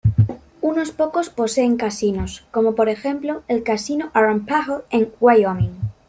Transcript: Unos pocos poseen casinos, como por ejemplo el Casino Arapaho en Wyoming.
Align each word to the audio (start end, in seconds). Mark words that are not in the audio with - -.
Unos 0.61 0.89
pocos 0.89 1.29
poseen 1.29 1.77
casinos, 1.77 2.43
como 2.49 2.73
por 2.73 2.89
ejemplo 2.89 3.43
el 3.47 3.61
Casino 3.61 4.09
Arapaho 4.15 4.81
en 4.89 5.13
Wyoming. 5.19 5.73